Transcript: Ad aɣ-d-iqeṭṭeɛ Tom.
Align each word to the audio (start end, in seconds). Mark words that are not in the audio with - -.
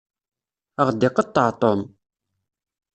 Ad 0.79 0.83
aɣ-d-iqeṭṭeɛ 0.85 1.49
Tom. 1.61 1.81